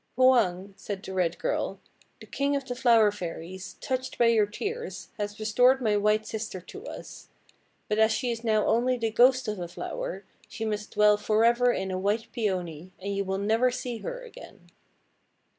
[0.15, 1.79] "Hwang," said the red girl,
[2.21, 6.59] "the King of the Flower Fairies, touched by your tears, has restored my white sister
[6.59, 7.29] to us.
[7.87, 11.71] But as she is now only the ghost of a flower, she must dwell forever
[11.71, 14.71] in a white Peony, and you will never see her again."